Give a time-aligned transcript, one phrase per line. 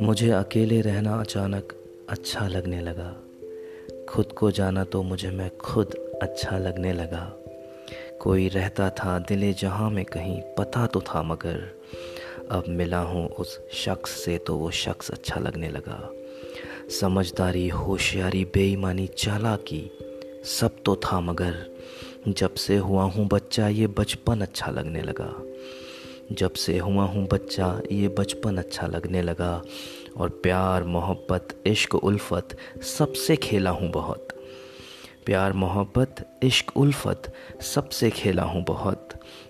[0.00, 1.72] मुझे अकेले रहना अचानक
[2.08, 3.16] अच्छा लगने लगा।
[4.08, 5.86] खुद को जाना तो मुझे, मैं खुद
[6.22, 7.36] अच्छा लगने लगा।
[8.20, 11.62] कोई रहता था दिले जहाँ में कहीं, पता तो था मगर
[12.50, 16.10] अब मिला हूँ उस शख्स से तो वो शख्स अच्छा लगने लगा।
[17.00, 19.90] समझदारी, होशियारी, बेईमानी, चालाकी,
[20.44, 21.66] सब तो था मगर
[22.28, 25.42] जब से हुआ हूँ बच्चा, ये बचपन अच्छा लगने लगा।
[26.32, 29.62] जब से हुआ हूँ बच्चा, ये बचपन अच्छा लगने लगा
[30.16, 32.56] और प्यार, मोहब्बत, इश्क, उल्फत
[32.98, 34.28] सबसे खेला हूँ बहुत।
[35.26, 39.08] प्यार, मोहब्बत, इश्क, उल्फत सबसे खेला हूँ बहुत।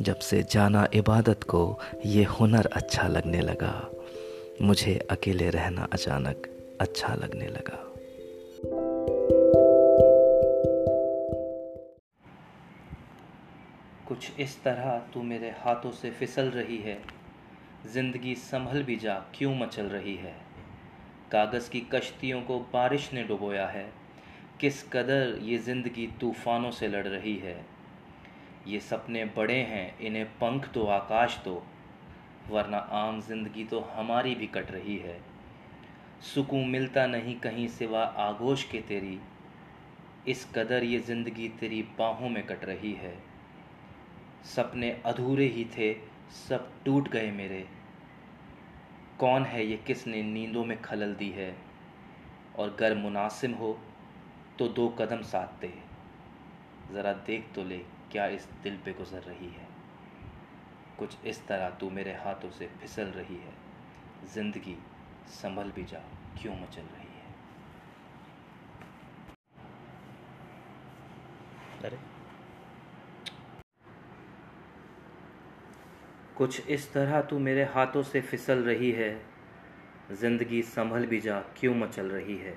[0.00, 3.90] जब से जाना इबादत को, ये हुनर अच्छा लगने लगा।
[4.62, 6.46] मुझे अकेले रहना अचानक
[6.80, 7.95] अच्छा लगने लगा।
[14.26, 17.02] कुछ इस तरह तू मेरे हाथों से फिसल रही है।
[17.86, 20.34] ज़िंदगी संभल भी जा, क्यों मचल रही है?
[21.32, 23.92] कागज़ की कश्तियों को बारिश ने डुबोया है।
[24.60, 27.64] किस कदर ये ज़िंदगी तूफ़ानों से लड़ रही है?
[28.66, 31.62] ये सपने बड़े हैं, इन्हें पंख दो, आकाश दो,
[32.50, 35.20] वरना आम ज़िंदगी तो हमारी भी कट रही है।
[36.34, 39.18] सुकून मिलता नहीं कहीं सिवा आगोश के तेरी।
[40.28, 43.35] इस कदर ये ज़िंदगी तेरी बाहों में कट रही है।
[44.46, 45.92] सपने अधूरे ही थे,
[46.48, 47.66] सब टूट गए मेरे।
[49.20, 51.54] कौन है ये किसने नींदों में खलल दी है?
[52.58, 53.76] और गर मुनासिब हो
[54.58, 55.72] तो दो कदम साथ दे
[56.92, 57.78] ज़रा देख तो ले,
[58.12, 59.66] क्या इस दिल पे गुज़र रही है।
[60.98, 63.54] कुछ इस तरह तू मेरे हाथों से फिसल रही है।
[64.34, 64.76] ज़िंदगी
[65.32, 65.98] संभल भी जा,
[66.42, 67.34] क्यों मचल रही है?
[71.84, 72.15] अरे।
[76.36, 79.20] कुछ इस तरह तू मेरे हाथों से फिसल रही है।
[80.12, 82.54] ज़िंदगी संभल भी जा, क्यों मचल रही है?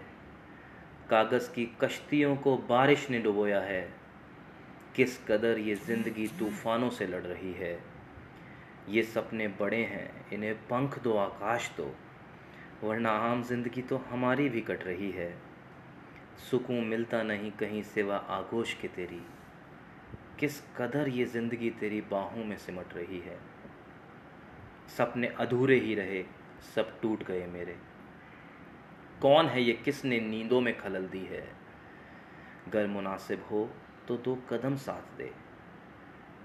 [1.09, 3.93] कागज़ की कश्तियों को बारिश ने डुबोया है।
[4.95, 7.79] किस कदर ये ज़िंदगी तूफ़ानों से लड़ रही है?
[8.89, 11.95] ये सपने बड़े हैं, इन्हें पंख दो, आकाश दो।
[12.83, 15.33] वरना आम ज़िंदगी तो हमारी भी कट रही है।
[16.51, 19.21] सुकून मिलता नहीं कहीं सिवा आगोश के तेरी।
[20.39, 23.58] किस कदर ये ज़िंदगी तेरी बाहों में सिमट रही है?
[24.97, 26.23] सपने अधूरे ही रहे,
[26.75, 27.77] सब टूट गए मेरे।
[29.21, 31.43] कौन है ये किसने नींदों में खलल दी है?
[32.69, 33.69] गर मुनासिब हो
[34.07, 35.31] तो दो कदम साथ दे।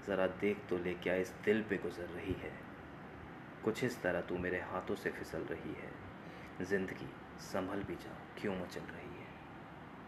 [0.07, 2.51] ज़रा देख तो ले क्या इस दिल पे गुजर रही है।
[3.63, 5.91] कुछ इस तरह तू मेरे हाथों से फिसल रही है।
[6.65, 9.14] ज़िंदगी संभल भी जा, क्यों मचल रही है